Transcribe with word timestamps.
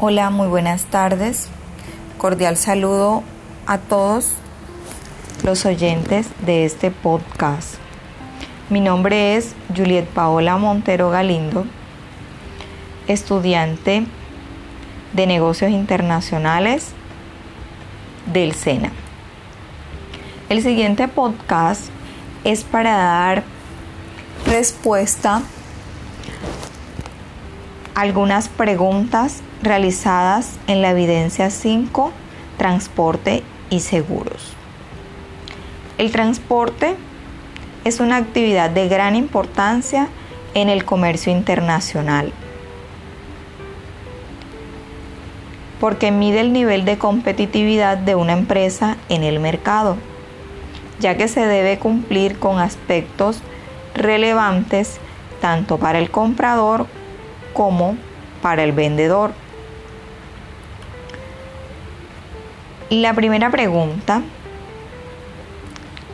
Hola, 0.00 0.30
muy 0.30 0.46
buenas 0.46 0.84
tardes. 0.84 1.48
Cordial 2.18 2.56
saludo 2.56 3.24
a 3.66 3.78
todos 3.78 4.34
los 5.42 5.66
oyentes 5.66 6.28
de 6.46 6.64
este 6.64 6.92
podcast. 6.92 7.74
Mi 8.70 8.78
nombre 8.78 9.34
es 9.34 9.56
Juliet 9.76 10.06
Paola 10.06 10.56
Montero 10.56 11.10
Galindo, 11.10 11.66
estudiante 13.08 14.06
de 15.14 15.26
negocios 15.26 15.72
internacionales 15.72 16.90
del 18.32 18.54
SENA. 18.54 18.92
El 20.48 20.62
siguiente 20.62 21.08
podcast 21.08 21.86
es 22.44 22.62
para 22.62 22.92
dar 22.92 23.42
respuesta 24.46 25.42
a 27.96 28.00
algunas 28.00 28.48
preguntas 28.48 29.42
realizadas 29.62 30.58
en 30.66 30.82
la 30.82 30.90
evidencia 30.90 31.50
5, 31.50 32.12
transporte 32.56 33.42
y 33.70 33.80
seguros. 33.80 34.54
El 35.98 36.12
transporte 36.12 36.96
es 37.84 38.00
una 38.00 38.16
actividad 38.16 38.70
de 38.70 38.88
gran 38.88 39.16
importancia 39.16 40.08
en 40.54 40.68
el 40.68 40.84
comercio 40.84 41.32
internacional 41.32 42.32
porque 45.80 46.10
mide 46.10 46.40
el 46.40 46.52
nivel 46.52 46.84
de 46.84 46.98
competitividad 46.98 47.98
de 47.98 48.14
una 48.14 48.32
empresa 48.32 48.96
en 49.08 49.22
el 49.22 49.40
mercado, 49.40 49.96
ya 51.00 51.16
que 51.16 51.28
se 51.28 51.46
debe 51.46 51.78
cumplir 51.78 52.38
con 52.38 52.58
aspectos 52.58 53.40
relevantes 53.94 54.98
tanto 55.40 55.78
para 55.78 55.98
el 55.98 56.10
comprador 56.10 56.86
como 57.52 57.96
para 58.42 58.64
el 58.64 58.72
vendedor. 58.72 59.32
La 62.90 63.12
primera 63.12 63.50
pregunta 63.50 64.22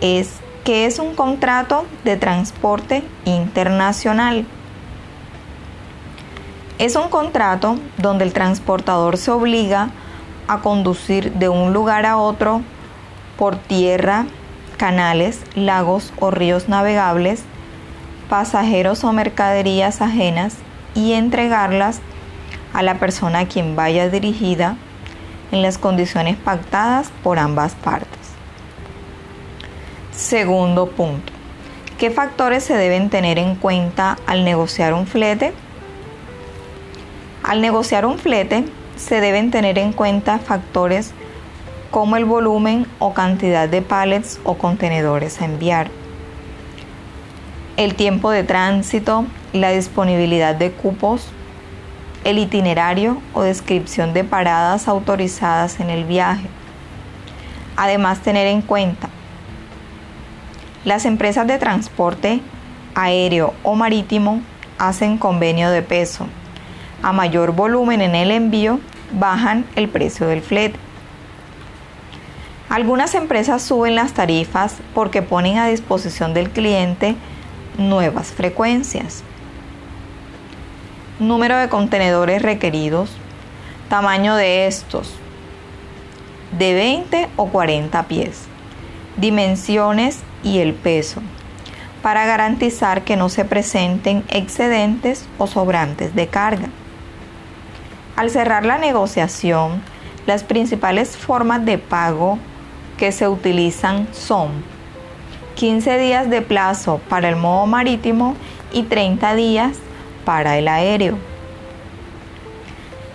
es, 0.00 0.40
¿qué 0.64 0.86
es 0.86 0.98
un 0.98 1.14
contrato 1.14 1.86
de 2.02 2.16
transporte 2.16 3.04
internacional? 3.24 4.44
Es 6.80 6.96
un 6.96 7.10
contrato 7.10 7.76
donde 7.98 8.24
el 8.24 8.32
transportador 8.32 9.18
se 9.18 9.30
obliga 9.30 9.90
a 10.48 10.62
conducir 10.62 11.34
de 11.34 11.48
un 11.48 11.72
lugar 11.72 12.06
a 12.06 12.16
otro 12.16 12.62
por 13.38 13.54
tierra, 13.54 14.26
canales, 14.76 15.42
lagos 15.54 16.12
o 16.18 16.32
ríos 16.32 16.68
navegables, 16.68 17.44
pasajeros 18.28 19.04
o 19.04 19.12
mercaderías 19.12 20.02
ajenas 20.02 20.56
y 20.96 21.12
entregarlas 21.12 22.00
a 22.72 22.82
la 22.82 22.98
persona 22.98 23.38
a 23.38 23.46
quien 23.46 23.76
vaya 23.76 24.08
dirigida 24.08 24.76
en 25.54 25.62
las 25.62 25.78
condiciones 25.78 26.36
pactadas 26.36 27.10
por 27.22 27.38
ambas 27.38 27.74
partes. 27.76 28.08
Segundo 30.12 30.90
punto. 30.90 31.32
¿Qué 31.96 32.10
factores 32.10 32.64
se 32.64 32.74
deben 32.74 33.08
tener 33.08 33.38
en 33.38 33.54
cuenta 33.54 34.18
al 34.26 34.44
negociar 34.44 34.94
un 34.94 35.06
flete? 35.06 35.52
Al 37.44 37.60
negociar 37.60 38.04
un 38.04 38.18
flete 38.18 38.64
se 38.96 39.20
deben 39.20 39.52
tener 39.52 39.78
en 39.78 39.92
cuenta 39.92 40.40
factores 40.40 41.12
como 41.92 42.16
el 42.16 42.24
volumen 42.24 42.86
o 42.98 43.14
cantidad 43.14 43.68
de 43.68 43.80
pallets 43.80 44.40
o 44.42 44.54
contenedores 44.58 45.40
a 45.40 45.44
enviar, 45.44 45.88
el 47.76 47.94
tiempo 47.94 48.30
de 48.30 48.42
tránsito, 48.42 49.26
la 49.52 49.70
disponibilidad 49.70 50.56
de 50.56 50.72
cupos, 50.72 51.28
el 52.24 52.38
itinerario 52.38 53.20
o 53.34 53.42
descripción 53.42 54.12
de 54.14 54.24
paradas 54.24 54.88
autorizadas 54.88 55.78
en 55.80 55.90
el 55.90 56.04
viaje. 56.04 56.48
Además, 57.76 58.20
tener 58.20 58.46
en 58.46 58.62
cuenta 58.62 59.08
las 60.84 61.04
empresas 61.04 61.46
de 61.46 61.58
transporte 61.58 62.40
aéreo 62.94 63.54
o 63.62 63.74
marítimo 63.74 64.40
hacen 64.78 65.18
convenio 65.18 65.70
de 65.70 65.82
peso. 65.82 66.26
A 67.02 67.12
mayor 67.12 67.52
volumen 67.52 68.00
en 68.00 68.14
el 68.14 68.30
envío, 68.30 68.80
bajan 69.12 69.66
el 69.76 69.88
precio 69.88 70.26
del 70.26 70.42
flete. 70.42 70.78
Algunas 72.68 73.14
empresas 73.14 73.62
suben 73.62 73.94
las 73.94 74.12
tarifas 74.12 74.76
porque 74.94 75.22
ponen 75.22 75.58
a 75.58 75.68
disposición 75.68 76.34
del 76.34 76.50
cliente 76.50 77.14
nuevas 77.78 78.32
frecuencias 78.32 79.22
número 81.18 81.56
de 81.58 81.68
contenedores 81.68 82.42
requeridos, 82.42 83.10
tamaño 83.88 84.34
de 84.34 84.66
estos, 84.66 85.14
de 86.58 86.74
20 86.74 87.28
o 87.36 87.46
40 87.46 88.02
pies, 88.04 88.42
dimensiones 89.16 90.20
y 90.42 90.58
el 90.58 90.74
peso, 90.74 91.22
para 92.02 92.26
garantizar 92.26 93.02
que 93.02 93.16
no 93.16 93.28
se 93.28 93.44
presenten 93.44 94.24
excedentes 94.28 95.26
o 95.38 95.46
sobrantes 95.46 96.14
de 96.14 96.26
carga. 96.26 96.68
Al 98.16 98.30
cerrar 98.30 98.64
la 98.64 98.78
negociación, 98.78 99.82
las 100.26 100.42
principales 100.44 101.16
formas 101.16 101.64
de 101.64 101.78
pago 101.78 102.38
que 102.98 103.12
se 103.12 103.28
utilizan 103.28 104.08
son 104.12 104.50
15 105.56 105.98
días 105.98 106.30
de 106.30 106.42
plazo 106.42 107.00
para 107.08 107.28
el 107.28 107.36
modo 107.36 107.66
marítimo 107.66 108.34
y 108.72 108.84
30 108.84 109.34
días 109.34 109.78
para 110.24 110.58
el 110.58 110.68
aéreo. 110.68 111.18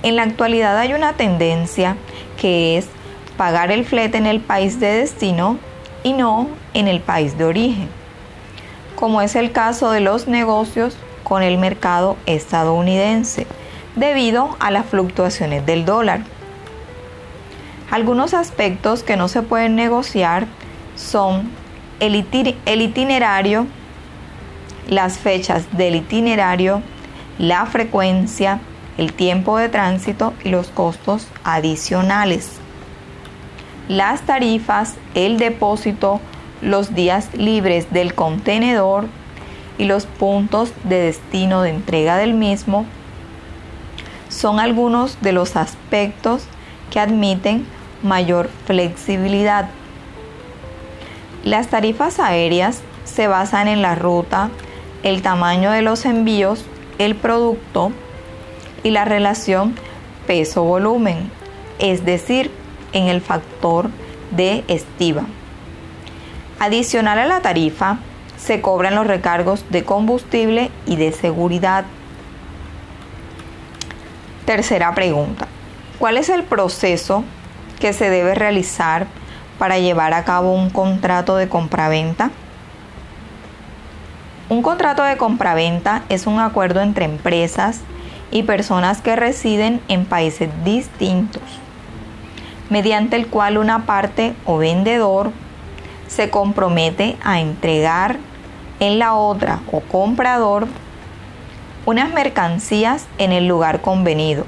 En 0.03 0.15
la 0.15 0.23
actualidad 0.23 0.77
hay 0.77 0.93
una 0.93 1.13
tendencia 1.13 1.97
que 2.39 2.77
es 2.77 2.87
pagar 3.37 3.71
el 3.71 3.85
flete 3.85 4.17
en 4.17 4.25
el 4.25 4.39
país 4.39 4.79
de 4.79 4.87
destino 4.87 5.57
y 6.03 6.13
no 6.13 6.47
en 6.73 6.87
el 6.87 7.01
país 7.01 7.37
de 7.37 7.45
origen, 7.45 7.89
como 8.95 9.21
es 9.21 9.35
el 9.35 9.51
caso 9.51 9.91
de 9.91 9.99
los 9.99 10.27
negocios 10.27 10.97
con 11.23 11.43
el 11.43 11.57
mercado 11.57 12.17
estadounidense, 12.25 13.45
debido 13.95 14.55
a 14.59 14.71
las 14.71 14.85
fluctuaciones 14.85 15.65
del 15.65 15.85
dólar. 15.85 16.21
Algunos 17.91 18.33
aspectos 18.33 19.03
que 19.03 19.17
no 19.17 19.27
se 19.27 19.41
pueden 19.41 19.75
negociar 19.75 20.47
son 20.95 21.49
el, 21.99 22.15
itinerario, 22.15 23.67
las 24.87 25.17
fechas 25.17 25.65
del 25.77 25.95
itinerario, 25.95 26.81
la 27.39 27.65
frecuencia, 27.65 28.59
el 28.97 29.13
tiempo 29.13 29.57
de 29.57 29.69
tránsito 29.69 30.33
y 30.43 30.49
los 30.49 30.67
costos 30.67 31.25
adicionales. 31.45 32.51
Las 33.87 34.21
tarifas, 34.21 34.95
el 35.15 35.39
depósito, 35.39 36.19
los 36.61 36.93
días 36.93 37.29
libres 37.33 37.91
del 37.91 38.13
contenedor 38.13 39.07
y 39.77 39.85
los 39.85 40.05
puntos 40.05 40.73
de 40.83 40.99
destino 40.99 41.61
de 41.61 41.69
entrega 41.69 42.17
del 42.17 42.33
mismo 42.33 42.85
son 44.27 44.59
algunos 44.59 45.21
de 45.21 45.31
los 45.31 45.55
aspectos 45.55 46.43
que 46.91 46.99
admiten 46.99 47.65
mayor 48.03 48.49
flexibilidad. 48.65 49.69
Las 51.45 51.69
tarifas 51.69 52.19
aéreas 52.19 52.81
se 53.05 53.27
basan 53.27 53.69
en 53.69 53.81
la 53.81 53.95
ruta, 53.95 54.49
el 55.03 55.21
tamaño 55.21 55.71
de 55.71 55.81
los 55.81 56.05
envíos 56.05 56.65
el 56.99 57.15
producto 57.15 57.91
y 58.83 58.91
la 58.91 59.05
relación 59.05 59.75
peso-volumen, 60.27 61.31
es 61.79 62.05
decir, 62.05 62.51
en 62.93 63.07
el 63.07 63.21
factor 63.21 63.89
de 64.31 64.63
estiva. 64.67 65.23
Adicional 66.59 67.17
a 67.17 67.25
la 67.25 67.41
tarifa, 67.41 67.97
se 68.37 68.61
cobran 68.61 68.95
los 68.95 69.07
recargos 69.07 69.65
de 69.69 69.83
combustible 69.83 70.69
y 70.85 70.97
de 70.97 71.11
seguridad. 71.11 71.85
Tercera 74.45 74.93
pregunta. 74.93 75.47
¿Cuál 75.99 76.17
es 76.17 76.29
el 76.29 76.43
proceso 76.43 77.23
que 77.79 77.93
se 77.93 78.09
debe 78.09 78.35
realizar 78.35 79.07
para 79.57 79.79
llevar 79.79 80.13
a 80.13 80.25
cabo 80.25 80.53
un 80.53 80.69
contrato 80.69 81.35
de 81.35 81.49
compraventa? 81.49 82.31
Un 84.49 84.63
contrato 84.63 85.03
de 85.03 85.15
compraventa 85.15 86.01
es 86.09 86.25
un 86.25 86.39
acuerdo 86.39 86.81
entre 86.81 87.05
empresas 87.05 87.81
y 88.31 88.41
personas 88.41 88.99
que 88.99 89.15
residen 89.15 89.79
en 89.87 90.05
países 90.05 90.49
distintos, 90.65 91.43
mediante 92.71 93.15
el 93.15 93.27
cual 93.27 93.59
una 93.59 93.85
parte 93.85 94.33
o 94.45 94.57
vendedor 94.57 95.31
se 96.07 96.31
compromete 96.31 97.15
a 97.23 97.39
entregar 97.39 98.17
en 98.79 98.97
la 98.97 99.13
otra 99.13 99.59
o 99.71 99.81
comprador 99.81 100.67
unas 101.85 102.11
mercancías 102.11 103.05
en 103.19 103.31
el 103.31 103.47
lugar 103.47 103.81
convenido, 103.81 104.47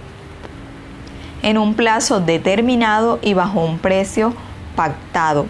en 1.43 1.59
un 1.59 1.75
plazo 1.75 2.21
determinado 2.21 3.19
y 3.21 3.35
bajo 3.35 3.63
un 3.63 3.77
precio 3.77 4.33
pactado. 4.75 5.45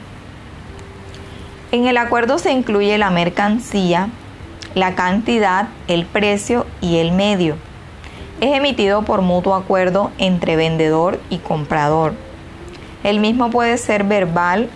En 1.72 1.88
el 1.88 1.96
acuerdo 1.96 2.38
se 2.38 2.52
incluye 2.52 2.98
la 2.98 3.12
mercancía, 3.12 4.10
la 4.76 4.96
cantidad, 4.96 5.68
el 5.88 6.06
precio 6.06 6.66
y 6.80 6.98
el 6.98 7.12
medio, 7.12 7.58
Es 8.40 8.56
emitido 8.56 9.04
por 9.04 9.22
mutuo 9.22 9.54
acuerdo 9.54 10.10
entre 10.18 10.56
vendedor 10.56 11.20
y 11.30 11.38
comprador. 11.38 12.14
El 13.04 13.20
mismo 13.20 13.52
puede 13.52 13.78
ser 13.78 14.04
verbal 14.04 14.68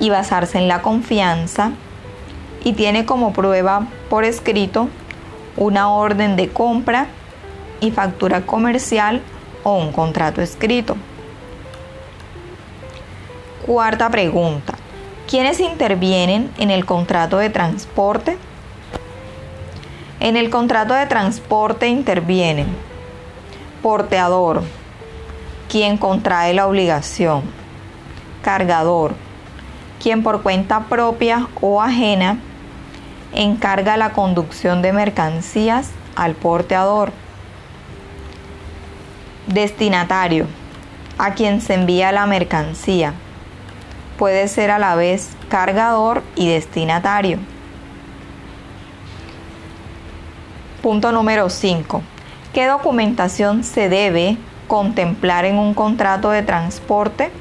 y 0.00 0.10
basarse 0.10 0.58
en 0.58 0.68
la 0.68 0.82
confianza 0.82 1.72
y 2.62 2.74
tiene 2.74 3.06
como 3.06 3.32
prueba 3.32 3.86
por 4.10 4.24
escrito 4.24 4.88
una 5.56 5.88
orden 5.88 6.36
de 6.36 6.50
compra 6.50 7.06
y 7.80 7.90
factura 7.90 8.42
comercial 8.42 9.22
o 9.62 9.78
un 9.78 9.92
contrato 9.92 10.42
escrito. 10.42 10.96
Cuarta 13.64 14.10
pregunta. 14.10 14.74
¿Quiénes 15.26 15.58
intervienen 15.60 16.50
en 16.58 16.70
el 16.70 16.84
contrato 16.84 17.38
de 17.38 17.50
transporte? 17.50 18.36
En 20.18 20.36
el 20.36 20.48
contrato 20.48 20.94
de 20.94 21.06
transporte 21.06 21.88
intervienen 21.88 22.66
porteador, 23.82 24.62
quien 25.68 25.98
contrae 25.98 26.54
la 26.54 26.66
obligación, 26.66 27.42
cargador, 28.42 29.14
quien 30.02 30.22
por 30.22 30.42
cuenta 30.42 30.84
propia 30.84 31.48
o 31.60 31.82
ajena 31.82 32.38
encarga 33.32 33.96
la 33.96 34.12
conducción 34.12 34.82
de 34.82 34.92
mercancías 34.92 35.90
al 36.16 36.34
porteador. 36.34 37.12
Destinatario, 39.46 40.46
a 41.18 41.34
quien 41.34 41.60
se 41.60 41.74
envía 41.74 42.10
la 42.10 42.26
mercancía. 42.26 43.12
Puede 44.18 44.48
ser 44.48 44.70
a 44.70 44.78
la 44.78 44.94
vez 44.96 45.36
cargador 45.48 46.22
y 46.34 46.48
destinatario. 46.48 47.38
Punto 50.86 51.10
número 51.10 51.50
5. 51.50 52.00
¿Qué 52.54 52.68
documentación 52.68 53.64
se 53.64 53.88
debe 53.88 54.36
contemplar 54.68 55.44
en 55.44 55.58
un 55.58 55.74
contrato 55.74 56.30
de 56.30 56.44
transporte? 56.44 57.32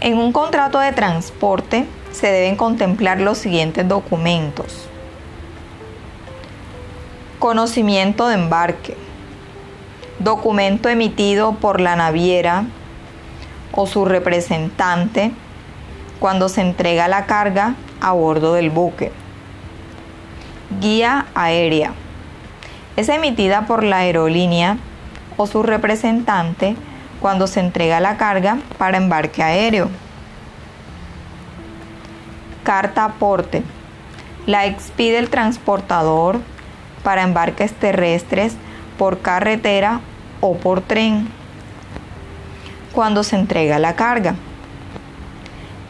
En 0.00 0.16
un 0.16 0.30
contrato 0.30 0.78
de 0.78 0.92
transporte 0.92 1.86
se 2.12 2.28
deben 2.28 2.54
contemplar 2.54 3.20
los 3.20 3.36
siguientes 3.38 3.88
documentos. 3.88 4.86
Conocimiento 7.40 8.28
de 8.28 8.34
embarque. 8.34 8.96
Documento 10.20 10.88
emitido 10.88 11.54
por 11.54 11.80
la 11.80 11.96
naviera 11.96 12.66
o 13.72 13.88
su 13.88 14.04
representante 14.04 15.32
cuando 16.20 16.48
se 16.48 16.60
entrega 16.60 17.08
la 17.08 17.26
carga 17.26 17.74
a 18.00 18.12
bordo 18.12 18.54
del 18.54 18.70
buque. 18.70 19.23
Guía 20.80 21.26
aérea. 21.34 21.92
Es 22.96 23.08
emitida 23.08 23.66
por 23.66 23.84
la 23.84 23.98
aerolínea 23.98 24.78
o 25.36 25.46
su 25.46 25.62
representante 25.62 26.76
cuando 27.20 27.46
se 27.46 27.60
entrega 27.60 28.00
la 28.00 28.16
carga 28.16 28.58
para 28.78 28.96
embarque 28.96 29.42
aéreo. 29.42 29.90
Carta 32.62 33.04
aporte. 33.04 33.62
La 34.46 34.66
expide 34.66 35.18
el 35.18 35.30
transportador 35.30 36.40
para 37.02 37.22
embarques 37.22 37.72
terrestres 37.74 38.56
por 38.98 39.20
carretera 39.20 40.00
o 40.40 40.56
por 40.56 40.80
tren 40.80 41.28
cuando 42.92 43.22
se 43.22 43.36
entrega 43.36 43.78
la 43.78 43.96
carga. 43.96 44.34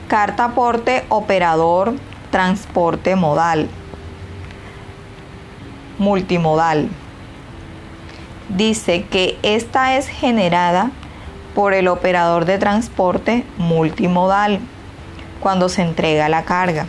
Carta 0.09 0.47
aporte 0.47 1.05
operador 1.09 1.95
transporte 2.31 3.15
modal. 3.15 3.69
Multimodal. 5.99 6.89
Dice 8.49 9.05
que 9.05 9.39
esta 9.43 9.97
es 9.97 10.09
generada 10.09 10.91
por 11.55 11.73
el 11.73 11.89
operador 11.89 12.45
de 12.45 12.59
transporte 12.59 13.45
multimodal 13.59 14.61
cuando 15.41 15.69
se 15.69 15.83
entrega 15.83 16.29
la 16.29 16.45
carga. 16.45 16.87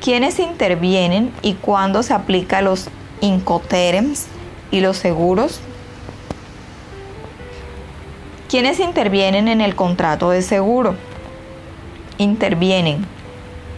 ¿Quiénes 0.00 0.38
intervienen 0.38 1.32
y 1.42 1.54
cuándo 1.54 2.02
se 2.02 2.14
aplica 2.14 2.62
los 2.62 2.88
incoterms 3.20 4.26
y 4.70 4.80
los 4.80 4.96
seguros? 4.96 5.60
¿Quiénes 8.48 8.80
intervienen 8.80 9.46
en 9.46 9.60
el 9.60 9.76
contrato 9.76 10.30
de 10.30 10.42
seguro? 10.42 10.94
Intervienen 12.18 13.06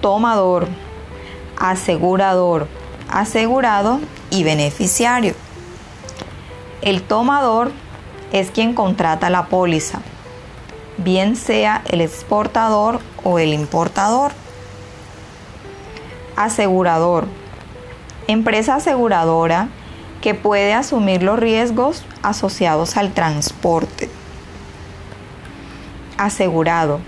tomador, 0.00 0.68
asegurador, 1.58 2.68
asegurado 3.12 4.00
y 4.30 4.42
beneficiario. 4.42 5.34
El 6.80 7.02
tomador 7.02 7.70
es 8.32 8.50
quien 8.50 8.74
contrata 8.74 9.30
la 9.30 9.46
póliza, 9.46 10.00
bien 10.96 11.36
sea 11.36 11.82
el 11.86 12.00
exportador 12.00 13.00
o 13.22 13.38
el 13.38 13.52
importador. 13.52 14.32
Asegurador. 16.34 17.28
Empresa 18.26 18.76
aseguradora 18.76 19.68
que 20.22 20.34
puede 20.34 20.72
asumir 20.72 21.22
los 21.22 21.38
riesgos 21.38 22.04
asociados 22.22 22.96
al 22.96 23.12
transporte. 23.12 24.08
Asegurado. 26.16 27.00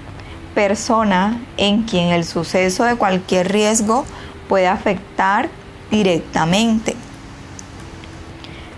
Persona 0.55 1.41
en 1.57 1.83
quien 1.83 2.11
el 2.11 2.25
suceso 2.25 2.85
de 2.85 2.97
cualquier 2.97 3.51
riesgo 3.51 4.05
puede 4.49 4.69
afectar 4.69 5.49
directamente. 5.95 6.97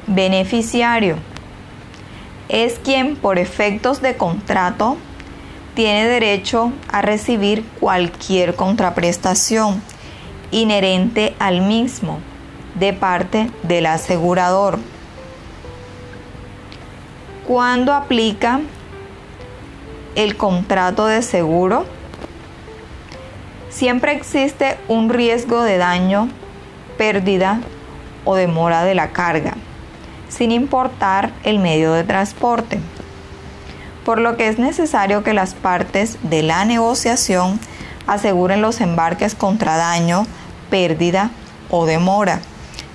Beneficiario 0.06 1.16
es 2.50 2.78
quien 2.78 3.16
por 3.16 3.38
efectos 3.38 4.02
de 4.02 4.18
contrato 4.18 4.98
tiene 5.74 6.06
derecho 6.06 6.72
a 6.92 7.00
recibir 7.00 7.64
cualquier 7.80 8.54
contraprestación 8.54 9.82
inherente 10.50 11.34
al 11.38 11.62
mismo 11.62 12.18
de 12.74 12.92
parte 12.92 13.50
del 13.62 13.86
asegurador. 13.86 14.78
¿Cuándo 17.46 17.94
aplica 17.94 18.60
el 20.16 20.36
contrato 20.36 21.06
de 21.06 21.22
seguro? 21.22 21.86
Siempre 23.70 24.12
existe 24.12 24.76
un 24.88 25.08
riesgo 25.08 25.62
de 25.62 25.78
daño, 25.78 26.28
pérdida 26.96 27.60
o 28.24 28.34
demora 28.34 28.84
de 28.84 28.94
la 28.94 29.10
carga 29.10 29.54
sin 30.28 30.52
importar 30.52 31.32
el 31.44 31.58
medio 31.58 31.92
de 31.92 32.04
transporte, 32.04 32.78
por 34.04 34.20
lo 34.20 34.36
que 34.36 34.48
es 34.48 34.58
necesario 34.58 35.22
que 35.22 35.34
las 35.34 35.54
partes 35.54 36.18
de 36.22 36.42
la 36.42 36.64
negociación 36.64 37.60
aseguren 38.06 38.62
los 38.62 38.80
embarques 38.80 39.34
contra 39.34 39.76
daño, 39.76 40.26
pérdida 40.70 41.30
o 41.70 41.86
demora 41.86 42.40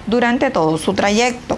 durante 0.08 0.50
todo 0.50 0.78
su 0.78 0.94
trayecto. 0.94 1.58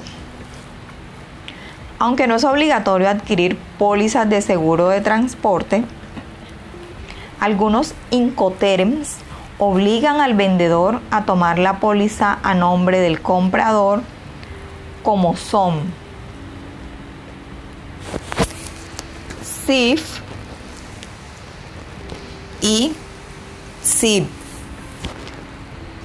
Aunque 2.00 2.27
no 2.27 2.36
es 2.36 2.44
obligatorio 2.44 3.10
adquirir 3.10 3.58
pólizas 3.77 4.29
de 4.29 4.41
seguro 4.41 4.89
de 4.89 5.01
transporte, 5.01 5.84
algunos 7.39 7.94
incoterms 8.12 9.18
obligan 9.65 10.20
al 10.22 10.34
vendedor 10.34 11.01
a 11.12 11.25
tomar 11.25 11.60
la 11.60 11.79
póliza 11.79 12.39
a 12.43 12.53
nombre 12.53 13.00
del 13.00 13.22
comprador 13.22 14.01
como 15.03 15.36
son 15.36 15.82
SIF 19.65 20.20
y 22.62 22.93
SIB, 23.82 24.25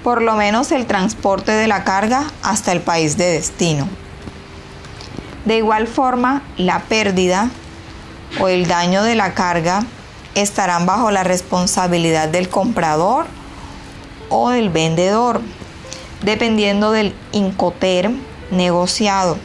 por 0.03 0.23
lo 0.23 0.35
menos 0.35 0.73
el 0.73 0.87
transporte 0.87 1.53
de 1.53 1.69
la 1.69 1.85
carga 1.85 2.25
hasta 2.43 2.73
el 2.73 2.81
país 2.81 3.17
de 3.17 3.27
destino. 3.27 3.89
De 5.45 5.57
igual 5.57 5.87
forma, 5.87 6.43
la 6.57 6.81
pérdida 6.81 7.51
o 8.41 8.49
el 8.49 8.67
daño 8.67 9.03
de 9.03 9.15
la 9.15 9.35
carga 9.35 9.85
estarán 10.35 10.87
bajo 10.87 11.11
la 11.11 11.25
responsabilidad 11.25 12.29
del 12.29 12.49
comprador 12.49 13.27
o 14.29 14.51
del 14.51 14.71
vendedor, 14.71 15.41
dependiendo 16.23 16.91
del 16.91 17.15
Incoterm 17.33 18.21
negociado. 18.51 19.39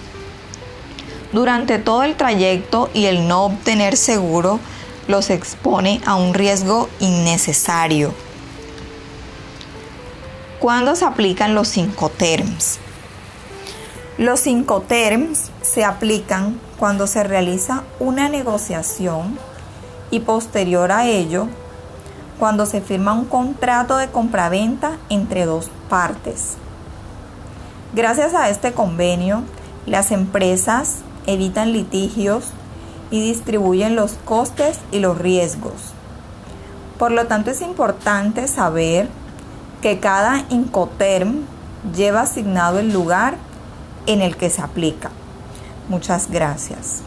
Durante 1.32 1.80
todo 1.80 2.04
el 2.04 2.16
trayecto 2.16 2.90
y 2.94 3.06
el 3.06 3.28
no 3.28 3.46
obtener 3.46 3.98
seguro 3.98 4.60
los 5.08 5.30
expone 5.30 6.02
a 6.06 6.16
un 6.16 6.34
riesgo 6.34 6.90
innecesario. 7.00 8.13
¿Cuándo 10.60 10.96
se 10.96 11.06
aplican 11.06 11.56
los 11.56 11.68
cinco 11.68 12.10
terms? 12.10 12.80
Los 14.18 14.42
cinco 14.42 14.82
terms 14.82 15.50
se 15.62 15.84
aplican 15.84 16.60
cuando 16.78 17.08
se 17.08 17.24
realiza 17.24 17.84
una 18.00 18.30
negociación 18.30 19.38
y 20.12 20.20
posterior 20.20 20.92
a 20.92 21.08
ello, 21.08 21.48
cuando 22.44 22.66
se 22.66 22.82
firma 22.82 23.14
un 23.14 23.24
contrato 23.24 23.96
de 23.96 24.10
compraventa 24.10 24.98
entre 25.08 25.46
dos 25.46 25.72
partes 25.88 26.58
Gracias 27.94 28.34
a 28.34 28.50
este 28.50 28.74
convenio, 28.74 29.44
las 29.86 30.12
empresas 30.12 30.98
evitan 31.26 31.72
litigios 31.72 32.48
y 33.12 33.22
distribuyen 33.22 33.96
los 33.96 34.16
costes 34.26 34.78
y 34.92 35.00
los 35.00 35.18
riesgos. 35.18 35.94
Por 37.00 37.12
lo 37.12 37.28
tanto, 37.28 37.50
es 37.50 37.62
importante 37.62 38.50
saber 38.50 39.08
que 39.82 40.02
cada 40.02 40.44
Incoterm 40.50 41.46
lleva 41.96 42.24
asignado 42.24 42.80
el 42.80 42.92
lugar 42.92 43.38
en 44.06 44.22
el 44.22 44.36
que 44.36 44.50
se 44.50 44.62
aplica. 44.62 45.12
Muchas 45.88 46.30
gracias. 46.30 47.04